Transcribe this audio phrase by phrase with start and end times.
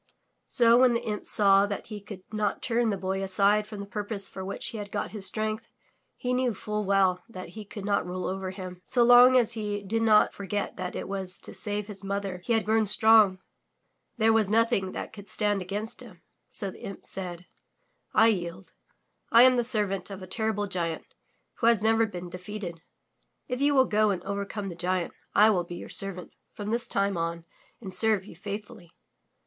[0.47, 3.85] So, when the imp saw that he could not turn the Boy aside from the
[3.85, 5.67] purpose for which he had got his strength,
[6.15, 8.81] he knew full well that he could not rule over him.
[8.83, 12.39] So long as he did not for get that it was to save his mother
[12.43, 13.37] he had grown strong,
[14.17, 16.23] there was nothing that could stand against him.
[16.49, 17.45] So the imp said:
[18.11, 18.73] I yield.
[19.31, 21.05] I am the servant of a terrible giant
[21.59, 22.81] who has never been defeated.
[23.47, 26.87] If you will go and overcome the giant, I will be your servant from this
[26.87, 27.45] time on
[27.79, 28.89] and serve you faithfully."